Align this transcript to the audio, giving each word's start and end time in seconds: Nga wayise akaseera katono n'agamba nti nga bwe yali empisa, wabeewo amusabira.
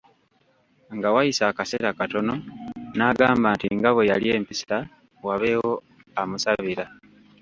Nga 0.95 1.07
wayise 1.15 1.43
akaseera 1.47 1.97
katono 1.99 2.33
n'agamba 2.97 3.47
nti 3.55 3.67
nga 3.77 3.89
bwe 3.93 4.07
yali 4.11 4.27
empisa, 4.37 4.77
wabeewo 5.25 5.73
amusabira. 6.21 6.85